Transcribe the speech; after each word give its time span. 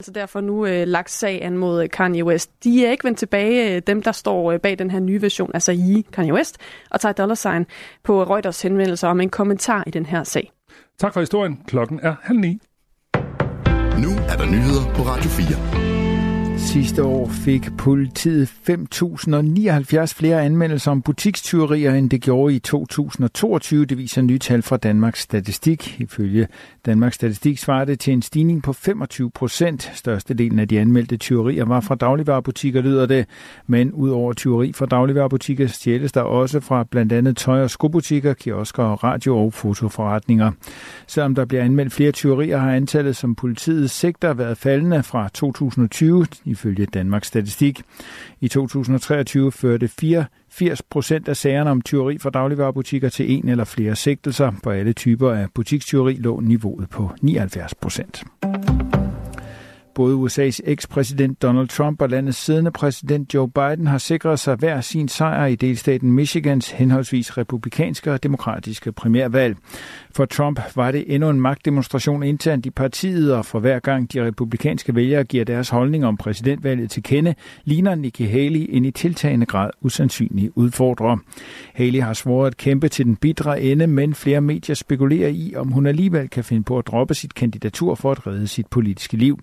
Altså 0.00 0.12
derfor 0.12 0.40
nu 0.40 0.66
øh, 0.66 0.86
lagt 0.86 1.10
sag 1.10 1.44
an 1.44 1.56
mod 1.56 1.82
øh, 1.82 1.90
Kanye 1.90 2.24
West. 2.24 2.64
De 2.64 2.86
er 2.86 2.90
ikke 2.90 3.04
vendt 3.04 3.18
tilbage, 3.18 3.76
øh, 3.76 3.82
dem 3.86 4.02
der 4.02 4.12
står 4.12 4.52
øh, 4.52 4.60
bag 4.60 4.78
den 4.78 4.90
her 4.90 5.00
nye 5.00 5.22
version, 5.22 5.50
altså 5.54 5.72
i 5.72 6.06
Kanye 6.12 6.32
West, 6.32 6.58
og 6.90 7.00
tager 7.00 7.12
dollar 7.12 7.34
sign 7.34 7.66
på 8.04 8.22
Reuters 8.22 8.62
henvendelser 8.62 9.08
om 9.08 9.20
en 9.20 9.30
kommentar 9.30 9.84
i 9.86 9.90
den 9.90 10.06
her 10.06 10.24
sag. 10.24 10.52
Tak 10.98 11.12
for 11.12 11.20
historien. 11.20 11.60
Klokken 11.66 12.00
er 12.02 12.14
halv 12.22 12.38
ni. 12.38 12.48
Nu 14.02 14.10
er 14.28 14.36
der 14.36 14.46
nyheder 14.46 14.94
på 14.94 15.02
Radio 15.02 15.30
4. 15.30 15.97
Sidste 16.72 17.04
år 17.04 17.28
fik 17.28 17.76
politiet 17.78 18.48
5.079 18.70 20.14
flere 20.14 20.42
anmeldelser 20.42 20.90
om 20.90 21.02
butikstyverier, 21.02 21.94
end 21.94 22.10
det 22.10 22.22
gjorde 22.22 22.54
i 22.54 22.58
2022. 22.58 23.84
Det 23.84 23.98
viser 23.98 24.22
nye 24.22 24.38
tal 24.38 24.62
fra 24.62 24.76
Danmarks 24.76 25.20
Statistik. 25.20 26.00
Ifølge 26.00 26.48
Danmarks 26.86 27.14
Statistik 27.14 27.58
svarer 27.58 27.84
det 27.84 28.00
til 28.00 28.12
en 28.12 28.22
stigning 28.22 28.62
på 28.62 28.72
25 28.72 29.30
procent. 29.30 29.90
Størstedelen 29.94 30.58
af 30.58 30.68
de 30.68 30.80
anmeldte 30.80 31.16
tyverier 31.16 31.64
var 31.64 31.80
fra 31.80 31.94
dagligvarerbutikker, 31.94 32.82
lyder 32.82 33.06
det. 33.06 33.26
Men 33.66 33.92
udover 33.92 34.32
tyveri 34.32 34.72
fra 34.72 34.86
dagligvarerbutikker 34.86 35.66
stjæles 35.66 36.12
der 36.12 36.20
også 36.20 36.60
fra 36.60 36.84
blandt 36.90 37.12
andet 37.12 37.36
tøj- 37.36 37.62
og 37.62 37.70
skobutikker, 37.70 38.34
kiosker 38.34 38.82
og 38.82 39.04
radio- 39.04 39.38
og 39.38 39.52
fotoforretninger. 39.52 40.52
Selvom 41.06 41.34
der 41.34 41.44
bliver 41.44 41.64
anmeldt 41.64 41.92
flere 41.92 42.12
tyverier, 42.12 42.58
har 42.58 42.72
antallet, 42.72 43.16
som 43.16 43.34
politiet 43.34 43.90
sigter, 43.90 44.34
været 44.34 44.58
faldende 44.58 45.02
fra 45.02 45.28
2020 45.34 46.26
ifølge 46.58 46.86
Danmarks 46.86 47.28
Statistik. 47.28 47.82
I 48.40 48.48
2023 48.48 49.52
førte 49.52 49.88
84 49.88 50.82
procent 50.82 51.28
af 51.28 51.36
sagerne 51.36 51.70
om 51.70 51.82
tyveri 51.82 52.18
fra 52.18 52.30
dagligvarerbutikker 52.30 53.08
til 53.08 53.32
en 53.32 53.48
eller 53.48 53.64
flere 53.64 53.96
sigtelser. 53.96 54.52
På 54.62 54.70
alle 54.70 54.92
typer 54.92 55.32
af 55.32 55.46
butikstyveri 55.54 56.14
lå 56.14 56.40
niveauet 56.40 56.90
på 56.90 57.10
79 57.22 57.74
procent. 57.74 58.24
Både 59.98 60.14
USA's 60.14 60.60
ekspræsident 60.64 61.42
Donald 61.42 61.68
Trump 61.68 62.02
og 62.02 62.08
landets 62.08 62.38
siddende 62.38 62.70
præsident 62.70 63.34
Joe 63.34 63.48
Biden 63.48 63.86
har 63.86 63.98
sikret 63.98 64.38
sig 64.38 64.56
hver 64.56 64.80
sin 64.80 65.08
sejr 65.08 65.46
i 65.46 65.54
delstaten 65.54 66.12
Michigans 66.12 66.70
henholdsvis 66.70 67.38
republikanske 67.38 68.12
og 68.12 68.22
demokratiske 68.22 68.92
primærvalg. 68.92 69.56
For 70.10 70.24
Trump 70.24 70.60
var 70.76 70.90
det 70.90 71.14
endnu 71.14 71.30
en 71.30 71.40
magtdemonstration 71.40 72.22
internt 72.22 72.66
i 72.66 72.70
partiet, 72.70 73.34
og 73.34 73.46
for 73.46 73.60
hver 73.60 73.78
gang 73.78 74.12
de 74.12 74.26
republikanske 74.26 74.94
vælgere 74.94 75.24
giver 75.24 75.44
deres 75.44 75.68
holdning 75.68 76.06
om 76.06 76.16
præsidentvalget 76.16 76.90
til 76.90 77.02
kende, 77.02 77.34
ligner 77.64 77.94
Nikki 77.94 78.24
Haley 78.24 78.66
en 78.68 78.84
i 78.84 78.90
tiltagende 78.90 79.46
grad 79.46 79.70
usandsynlig 79.80 80.50
udfordrer. 80.54 81.16
Haley 81.74 82.02
har 82.02 82.12
svoret 82.12 82.46
at 82.46 82.56
kæmpe 82.56 82.88
til 82.88 83.04
den 83.04 83.16
bidre 83.16 83.62
ende, 83.62 83.86
men 83.86 84.14
flere 84.14 84.40
medier 84.40 84.74
spekulerer 84.74 85.28
i, 85.28 85.54
om 85.56 85.68
hun 85.68 85.86
alligevel 85.86 86.28
kan 86.28 86.44
finde 86.44 86.62
på 86.62 86.78
at 86.78 86.86
droppe 86.86 87.14
sit 87.14 87.34
kandidatur 87.34 87.94
for 87.94 88.10
at 88.10 88.26
redde 88.26 88.48
sit 88.48 88.66
politiske 88.66 89.16
liv. 89.16 89.38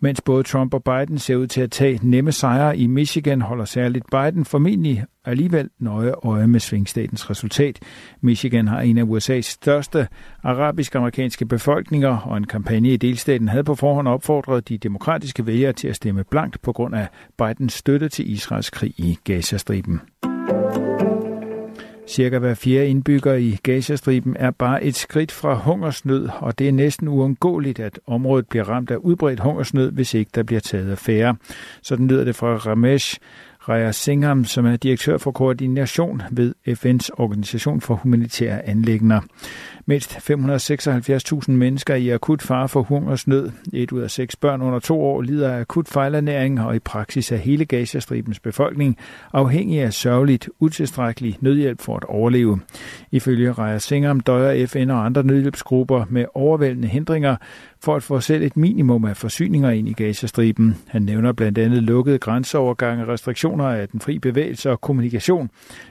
Mens 0.00 0.20
både 0.20 0.42
Trump 0.42 0.74
og 0.74 0.84
Biden 0.84 1.18
ser 1.18 1.36
ud 1.36 1.46
til 1.46 1.60
at 1.60 1.70
tage 1.70 2.00
nemme 2.02 2.32
sejre 2.32 2.76
i 2.76 2.86
Michigan, 2.86 3.40
holder 3.42 3.64
særligt 3.64 4.04
Biden 4.10 4.44
formentlig 4.44 5.04
alligevel 5.24 5.70
nøje 5.78 6.12
øje 6.24 6.46
med 6.46 6.60
svingstatens 6.60 7.30
resultat. 7.30 7.80
Michigan 8.20 8.68
har 8.68 8.80
en 8.80 8.98
af 8.98 9.02
USA's 9.02 9.40
største 9.40 10.08
arabisk-amerikanske 10.42 11.46
befolkninger, 11.46 12.18
og 12.18 12.36
en 12.36 12.46
kampagne 12.46 12.88
i 12.88 12.96
delstaten 12.96 13.48
havde 13.48 13.64
på 13.64 13.74
forhånd 13.74 14.08
opfordret 14.08 14.68
de 14.68 14.78
demokratiske 14.78 15.46
vælgere 15.46 15.72
til 15.72 15.88
at 15.88 15.96
stemme 15.96 16.24
blankt 16.24 16.62
på 16.62 16.72
grund 16.72 16.94
af 16.94 17.08
Bidens 17.38 17.72
støtte 17.72 18.08
til 18.08 18.30
Israels 18.30 18.70
krig 18.70 18.94
i 18.96 19.18
Gazastriben. 19.24 20.00
Cirka 22.08 22.38
hver 22.38 22.54
fjerde 22.54 22.88
indbygger 22.88 23.34
i 23.34 23.58
Gazastriben 23.62 24.36
er 24.38 24.50
bare 24.50 24.84
et 24.84 24.96
skridt 24.96 25.32
fra 25.32 25.54
hungersnød, 25.54 26.28
og 26.38 26.58
det 26.58 26.68
er 26.68 26.72
næsten 26.72 27.08
uundgåeligt, 27.08 27.80
at 27.80 28.00
området 28.06 28.48
bliver 28.48 28.68
ramt 28.68 28.90
af 28.90 28.96
udbredt 28.96 29.40
hungersnød, 29.40 29.92
hvis 29.92 30.14
ikke 30.14 30.30
der 30.34 30.42
bliver 30.42 30.60
taget 30.60 30.90
affære. 30.90 31.36
Sådan 31.82 32.08
lyder 32.08 32.24
det 32.24 32.36
fra 32.36 32.56
Ramesh 32.56 33.18
Raya 33.68 33.92
Singham, 33.92 34.44
som 34.44 34.66
er 34.66 34.76
direktør 34.76 35.18
for 35.18 35.30
koordination 35.30 36.22
ved 36.30 36.54
FN's 36.68 37.08
Organisation 37.16 37.80
for 37.80 37.94
Humanitære 37.94 38.68
Anlægner. 38.68 39.20
Mindst 39.86 40.12
576.000 40.12 41.50
mennesker 41.52 41.94
i 41.94 42.08
akut 42.08 42.42
fare 42.42 42.68
for 42.68 42.82
hungersnød. 42.82 43.50
Et 43.72 43.92
ud 43.92 44.00
af 44.00 44.10
seks 44.10 44.36
børn 44.36 44.62
under 44.62 44.78
to 44.78 45.00
år 45.00 45.22
lider 45.22 45.52
af 45.52 45.60
akut 45.60 45.88
fejlernæring, 45.88 46.60
og 46.60 46.76
i 46.76 46.78
praksis 46.78 47.32
er 47.32 47.36
hele 47.36 47.64
Gazastribens 47.64 48.40
befolkning 48.40 48.98
afhængig 49.32 49.80
af 49.80 49.92
sørgeligt, 49.92 50.48
utilstrækkelig 50.60 51.36
nødhjælp 51.40 51.80
for 51.80 51.96
at 51.96 52.04
overleve. 52.04 52.60
Ifølge 53.12 53.52
Raya 53.52 53.78
Singham 53.78 54.20
døjer 54.20 54.66
FN 54.66 54.90
og 54.90 55.04
andre 55.04 55.22
nødhjælpsgrupper 55.22 56.04
med 56.10 56.24
overvældende 56.34 56.88
hindringer 56.88 57.36
for 57.84 57.96
at 57.96 58.02
få 58.02 58.20
selv 58.20 58.42
et 58.42 58.56
minimum 58.56 59.04
af 59.04 59.16
forsyninger 59.16 59.70
ind 59.70 59.88
i 59.88 59.92
Gazastriben. 59.92 60.76
Han 60.86 61.02
nævner 61.02 61.32
blandt 61.32 61.58
andet 61.58 61.82
lukkede 61.82 62.18
grænseovergange, 62.18 63.06
restriktioner 63.06 63.55
af 63.64 63.88
den 63.88 64.00
fri 64.00 64.18
bevægelse 64.18 64.70
og 64.70 64.80
kommunikation, 64.80 65.50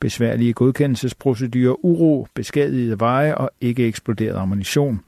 besværlige 0.00 0.52
godkendelsesprocedurer, 0.52 1.84
uro, 1.84 2.28
beskadigede 2.34 3.00
veje 3.00 3.34
og 3.34 3.50
ikke 3.60 3.86
eksploderet 3.86 4.36
ammunition. 4.36 5.00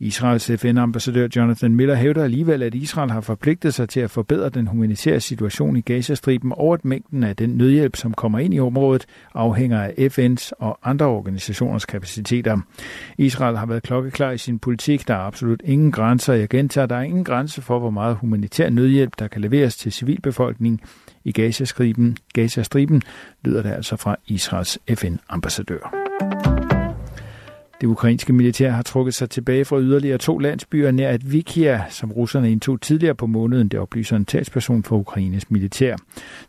Israels 0.00 0.50
FN-ambassadør 0.56 1.28
Jonathan 1.36 1.76
Miller 1.76 1.94
hævder 1.94 2.24
alligevel, 2.24 2.62
at 2.62 2.74
Israel 2.74 3.10
har 3.10 3.20
forpligtet 3.20 3.74
sig 3.74 3.88
til 3.88 4.00
at 4.00 4.10
forbedre 4.10 4.48
den 4.48 4.66
humanitære 4.66 5.20
situation 5.20 5.76
i 5.76 5.80
Gazastriben, 5.80 6.52
og 6.56 6.74
at 6.74 6.84
mængden 6.84 7.24
af 7.24 7.36
den 7.36 7.50
nødhjælp, 7.50 7.96
som 7.96 8.14
kommer 8.14 8.38
ind 8.38 8.54
i 8.54 8.60
området, 8.60 9.06
afhænger 9.34 9.82
af 9.82 10.08
FN's 10.18 10.50
og 10.58 10.78
andre 10.82 11.06
organisationers 11.06 11.84
kapaciteter. 11.84 12.58
Israel 13.18 13.56
har 13.56 13.66
været 13.66 13.82
klokkeklar 13.82 14.30
i 14.30 14.38
sin 14.38 14.58
politik. 14.58 15.08
Der 15.08 15.14
er 15.14 15.18
absolut 15.18 15.62
ingen 15.64 15.92
grænser. 15.92 16.34
Jeg 16.34 16.48
gentager, 16.48 16.86
der 16.86 16.96
er 16.96 17.02
ingen 17.02 17.24
grænse 17.24 17.62
for, 17.62 17.78
hvor 17.78 17.90
meget 17.90 18.16
humanitær 18.16 18.70
nødhjælp, 18.70 19.12
der 19.18 19.28
kan 19.28 19.40
leveres 19.40 19.76
til 19.76 19.92
civilbefolkningen 19.92 20.80
i 21.24 21.32
Gazastriben. 21.32 22.16
Gazastriben 22.32 23.02
lyder 23.44 23.62
det 23.62 23.70
altså 23.70 23.96
fra 23.96 24.16
Israels 24.26 24.78
FN-ambassadør. 24.88 26.08
Det 27.80 27.86
ukrainske 27.86 28.32
militær 28.32 28.70
har 28.70 28.82
trukket 28.82 29.14
sig 29.14 29.30
tilbage 29.30 29.64
fra 29.64 29.80
yderligere 29.80 30.18
to 30.18 30.38
landsbyer 30.38 30.90
nær 30.90 31.10
Advikia, 31.10 31.84
som 31.88 32.12
russerne 32.12 32.52
indtog 32.52 32.80
tidligere 32.80 33.14
på 33.14 33.26
måneden, 33.26 33.68
det 33.68 33.80
oplyser 33.80 34.16
en 34.16 34.24
talsperson 34.24 34.82
for 34.82 34.96
Ukraines 34.96 35.50
militær. 35.50 35.96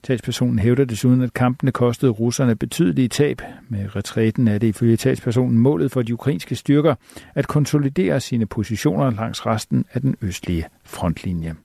Talspersonen 0.04 0.60
hævder 0.60 0.86
desuden, 0.86 1.22
at 1.22 1.34
kampene 1.34 1.72
kostede 1.72 2.12
russerne 2.12 2.56
betydelige 2.56 3.08
tab. 3.08 3.42
Med 3.70 3.96
retræten 3.96 4.48
er 4.48 4.58
det 4.58 4.68
ifølge 4.68 4.98
talspersonen 4.98 5.58
målet 5.58 5.92
for 5.92 6.02
de 6.02 6.14
ukrainske 6.14 6.56
styrker 6.56 6.96
at 7.36 7.48
konsolidere 7.48 8.20
sine 8.20 8.46
positioner 8.46 9.12
langs 9.12 9.46
resten 9.46 9.86
af 9.94 10.02
den 10.02 10.16
østlige 10.22 10.66
frontlinje. 10.84 11.56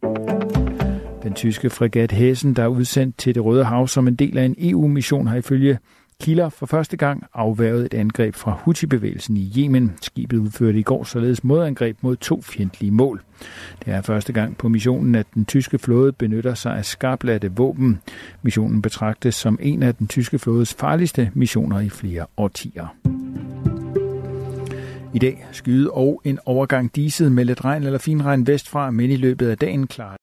Den 1.34 1.38
tyske 1.38 1.70
fregat 1.70 2.12
Hessen, 2.12 2.54
der 2.54 2.62
er 2.62 2.68
udsendt 2.68 3.18
til 3.18 3.34
det 3.34 3.44
Røde 3.44 3.64
Hav 3.64 3.88
som 3.88 4.08
en 4.08 4.14
del 4.14 4.38
af 4.38 4.44
en 4.44 4.54
EU-mission, 4.58 5.26
har 5.26 5.36
ifølge 5.36 5.78
kilder 6.20 6.48
for 6.48 6.66
første 6.66 6.96
gang 6.96 7.24
afværget 7.34 7.84
et 7.84 7.94
angreb 7.94 8.34
fra 8.34 8.50
Houthi-bevægelsen 8.50 9.36
i 9.36 9.52
Yemen. 9.58 9.92
Skibet 10.02 10.38
udførte 10.38 10.78
i 10.78 10.82
går 10.82 11.04
således 11.04 11.44
modangreb 11.44 11.96
mod 12.00 12.16
to 12.16 12.42
fjendtlige 12.42 12.90
mål. 12.90 13.22
Det 13.84 13.92
er 13.92 14.02
første 14.02 14.32
gang 14.32 14.56
på 14.56 14.68
missionen, 14.68 15.14
at 15.14 15.26
den 15.34 15.44
tyske 15.44 15.78
flåde 15.78 16.12
benytter 16.12 16.54
sig 16.54 16.76
af 16.76 16.84
skarplatte 16.84 17.52
våben. 17.52 18.00
Missionen 18.42 18.82
betragtes 18.82 19.34
som 19.34 19.58
en 19.62 19.82
af 19.82 19.94
den 19.94 20.08
tyske 20.08 20.38
flådes 20.38 20.74
farligste 20.74 21.30
missioner 21.34 21.80
i 21.80 21.88
flere 21.88 22.26
årtier. 22.36 22.86
I 25.14 25.18
dag 25.18 25.46
skyde 25.52 25.90
og 25.90 26.20
en 26.24 26.38
overgang 26.44 26.96
diset 26.96 27.32
med 27.32 27.44
lidt 27.44 27.64
regn 27.64 27.82
eller 27.82 27.98
finregn 27.98 28.46
vestfra, 28.46 28.90
men 28.90 29.10
i 29.10 29.16
løbet 29.16 29.48
af 29.48 29.58
dagen 29.58 29.86
klart. 29.86 30.16